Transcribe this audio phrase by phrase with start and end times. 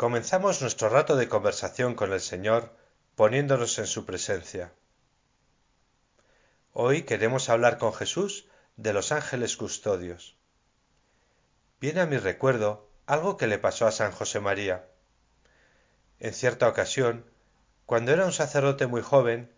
[0.00, 2.74] comenzamos nuestro rato de conversación con el Señor
[3.16, 4.72] poniéndonos en su presencia.
[6.72, 10.38] Hoy queremos hablar con Jesús de los ángeles custodios.
[11.82, 14.88] Viene a mi recuerdo algo que le pasó a San José María.
[16.18, 17.26] En cierta ocasión,
[17.84, 19.52] cuando era un sacerdote muy joven,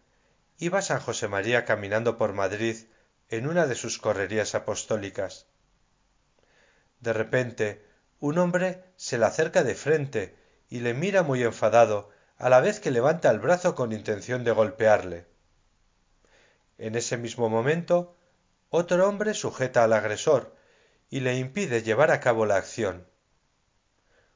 [0.59, 2.89] iba San José María caminando por Madrid
[3.29, 5.47] en una de sus correrías apostólicas.
[6.99, 7.92] De repente,
[8.23, 10.37] un hombre se le acerca de frente
[10.71, 14.53] y le mira muy enfadado, a la vez que levanta el brazo con intención de
[14.53, 15.27] golpearle.
[16.79, 18.17] En ese mismo momento,
[18.71, 20.55] otro hombre sujeta al agresor
[21.11, 23.09] y le impide llevar a cabo la acción.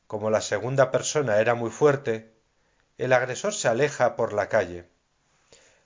[0.09, 2.35] Como la segunda persona era muy fuerte,
[2.99, 4.89] el agresor se aleja por la calle.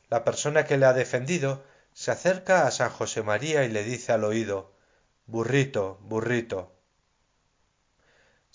[0.09, 1.63] La persona que le ha defendido
[1.93, 4.73] se acerca a San José María y le dice al oído
[5.27, 6.80] Burrito, burrito.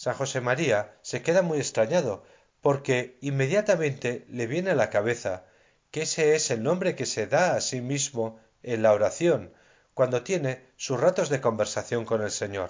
[0.05, 2.23] San José María se queda muy extrañado
[2.61, 5.45] porque inmediatamente le viene a la cabeza
[5.89, 9.51] que ese es el nombre que se da a sí mismo en la oración
[9.95, 12.69] cuando tiene sus ratos de conversación con el Señor.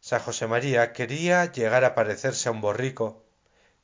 [0.00, 3.24] San José María quería llegar a parecerse a un borrico,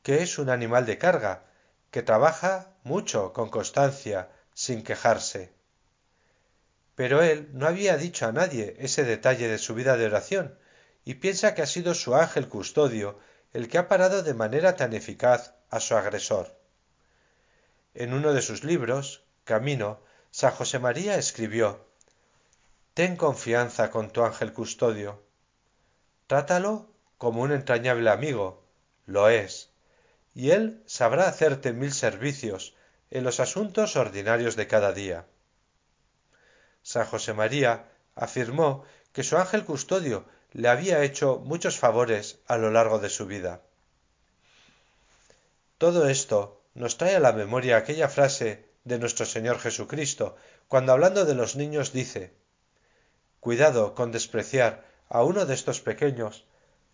[0.02, 1.44] que es un animal de carga,
[1.92, 5.52] que trabaja mucho con constancia, sin quejarse.
[6.96, 10.58] Pero él no había dicho a nadie ese detalle de su vida de oración,
[11.06, 13.18] y piensa que ha sido su ángel custodio
[13.52, 16.58] el que ha parado de manera tan eficaz a su agresor.
[17.94, 20.00] En uno de sus libros, Camino,
[20.32, 21.86] San José María escribió
[22.92, 25.22] Ten confianza con tu ángel custodio.
[26.26, 28.64] Trátalo como un entrañable amigo,
[29.06, 29.70] lo es,
[30.34, 32.74] y él sabrá hacerte mil servicios
[33.10, 35.24] en los asuntos ordinarios de cada día.
[36.82, 38.84] San José María afirmó
[39.16, 43.62] que su ángel custodio le había hecho muchos favores a lo largo de su vida.
[45.78, 50.36] Todo esto nos trae a la memoria aquella frase de nuestro Señor Jesucristo,
[50.68, 52.34] cuando hablando de los niños dice
[53.40, 56.44] Cuidado con despreciar a uno de estos pequeños,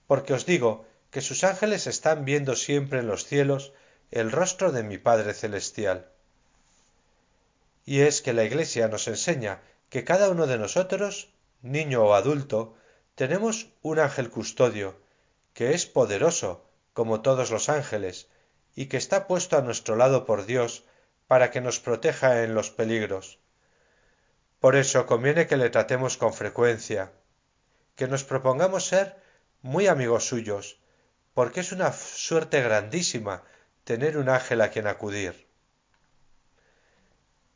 [0.06, 3.72] porque os digo que sus ángeles están viendo siempre en los cielos
[4.12, 6.06] el rostro de mi Padre Celestial.
[7.84, 11.31] Y es que la Iglesia nos enseña que cada uno de nosotros,
[11.62, 12.77] niño o adulto,
[13.15, 15.00] tenemos un ángel custodio,
[15.55, 18.28] que es poderoso, como todos los ángeles,
[18.75, 20.84] y que está puesto a nuestro lado por Dios
[21.27, 23.39] para que nos proteja en los peligros.
[24.61, 27.12] Por eso conviene que le tratemos con frecuencia,
[27.97, 29.17] que nos propongamos ser
[29.61, 30.79] muy amigos suyos,
[31.34, 33.43] porque es una suerte grandísima
[33.84, 35.49] tener un ángel a quien acudir.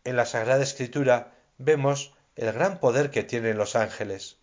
[0.05, 4.37] En la Sagrada Escritura vemos el gran poder que tienen los ángeles.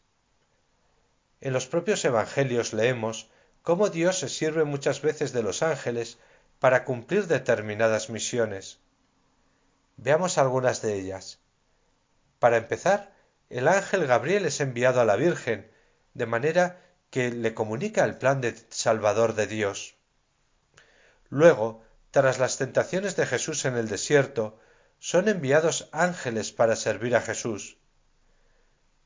[1.42, 3.30] En los propios Evangelios leemos
[3.62, 6.18] cómo Dios se sirve muchas veces de los ángeles
[6.60, 8.80] para cumplir determinadas misiones.
[9.98, 11.40] Veamos algunas de ellas.
[12.40, 13.14] Para empezar,
[13.50, 15.70] el ángel Gabriel es enviado a la Virgen,
[16.14, 19.96] de manera que le comunica el plan de Salvador de Dios.
[21.30, 24.60] Luego, tras las tentaciones de Jesús en el desierto,
[24.98, 27.78] son enviados ángeles para servir a Jesús.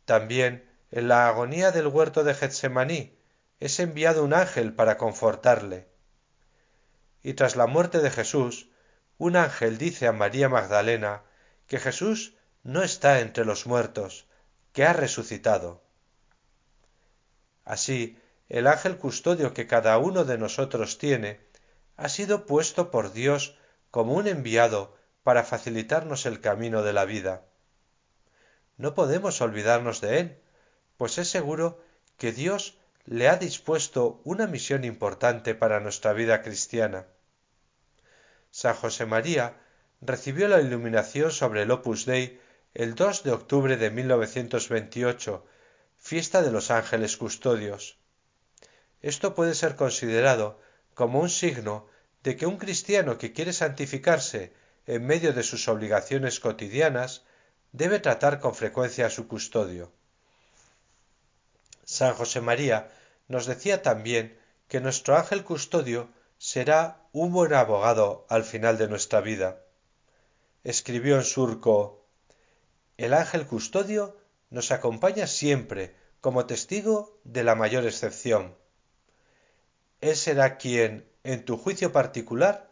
[0.08, 3.20] También en la agonía del huerto de Getsemaní
[3.60, 5.90] es enviado un ángel para confortarle.
[7.22, 8.70] Y tras la muerte de Jesús,
[9.18, 11.24] un ángel dice a María Magdalena
[11.68, 14.30] que Jesús no está entre los muertos,
[14.72, 15.84] que ha resucitado.
[17.66, 21.42] Así, el ángel custodio que cada uno de nosotros tiene
[21.98, 23.58] ha sido puesto por Dios
[23.92, 27.47] como un enviado para facilitarnos el camino de la vida.
[28.78, 30.38] No podemos olvidarnos de él,
[30.98, 31.84] pues es seguro
[32.18, 37.08] que Dios le ha dispuesto una misión importante para nuestra vida cristiana.
[38.52, 39.58] San José María
[40.02, 42.40] recibió la iluminación sobre el Opus Dei
[42.74, 45.46] el 2 de octubre de 1928,
[45.98, 47.98] fiesta de los ángeles custodios.
[49.02, 50.60] Esto puede ser considerado
[50.94, 51.88] como un signo
[52.24, 54.54] de que un cristiano que quiere santificarse
[54.86, 57.24] en medio de sus obligaciones cotidianas
[57.78, 59.92] debe tratar con frecuencia a su custodio.
[61.86, 62.90] San José María
[63.28, 64.38] nos decía también
[64.68, 66.10] que nuestro ángel custodio
[66.40, 69.62] será un buen abogado al final de nuestra vida.
[70.64, 72.04] Escribió en surco
[72.98, 74.18] El ángel custodio
[74.50, 78.56] nos acompaña siempre como testigo de la mayor excepción.
[80.02, 82.72] Él será quien, en tu juicio particular,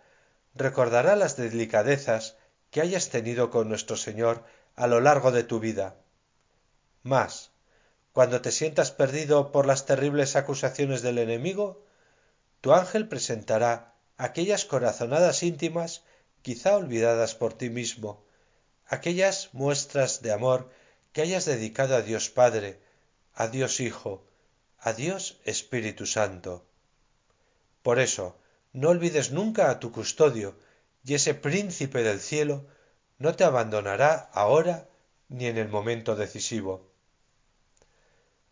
[0.55, 2.37] recordará las delicadezas
[2.71, 4.43] que hayas tenido con nuestro Señor
[4.75, 5.95] a lo largo de tu vida.
[7.03, 7.51] Más,
[8.13, 11.85] cuando te sientas perdido por las terribles acusaciones del enemigo,
[12.61, 16.03] tu ángel presentará aquellas corazonadas íntimas
[16.41, 18.25] quizá olvidadas por ti mismo
[18.87, 20.69] aquellas muestras de amor
[21.11, 22.79] que hayas dedicado a Dios Padre,
[23.33, 24.25] a Dios Hijo,
[24.79, 26.65] a Dios Espíritu Santo.
[27.81, 28.37] Por eso,
[28.73, 30.57] no olvides nunca a tu custodio,
[31.03, 32.67] y ese príncipe del cielo
[33.17, 34.87] no te abandonará ahora
[35.29, 36.91] ni en el momento decisivo.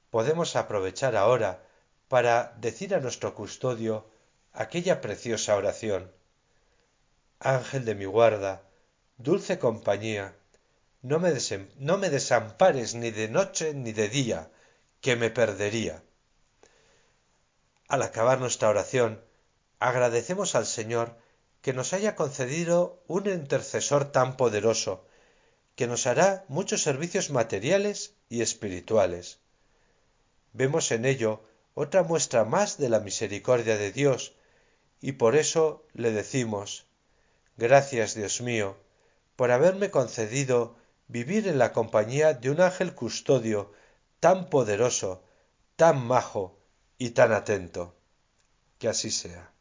[0.10, 1.64] Podemos aprovechar ahora
[2.08, 4.10] para decir a nuestro custodio
[4.54, 6.12] aquella preciosa oración.
[7.40, 8.62] Ángel de mi guarda,
[9.18, 10.36] dulce compañía,
[11.02, 11.34] no me,
[11.78, 14.50] no me desampares ni de noche ni de día,
[15.02, 16.02] que me perdería.
[17.90, 19.22] Al acabar nuestra oración,
[19.80, 21.18] agradecemos al Señor
[21.64, 25.08] que nos haya concedido un intercesor tan poderoso,
[25.76, 29.40] que nos hará muchos servicios materiales y espirituales.
[30.52, 31.42] Vemos en ello
[31.74, 34.36] otra muestra más de la misericordia de Dios,
[35.00, 36.86] y por eso le decimos
[37.56, 38.76] Gracias, Dios mío,
[39.38, 40.76] por haberme concedido
[41.08, 43.72] vivir en la compañía de un ángel custodio
[44.20, 45.24] tan poderoso,
[45.78, 46.60] tan majo
[46.98, 47.96] y tan atento.
[48.80, 49.53] Que así sea.